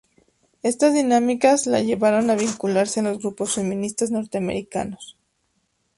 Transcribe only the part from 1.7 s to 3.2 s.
llevaron a vincularse a los